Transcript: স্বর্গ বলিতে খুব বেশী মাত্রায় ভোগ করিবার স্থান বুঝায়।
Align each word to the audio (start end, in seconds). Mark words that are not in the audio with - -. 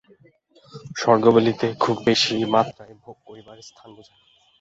স্বর্গ 0.95 1.25
বলিতে 1.35 1.67
খুব 1.79 1.95
বেশী 2.05 2.35
মাত্রায় 2.53 2.93
ভোগ 3.03 3.17
করিবার 3.27 3.57
স্থান 3.61 3.89
বুঝায়। 3.95 4.21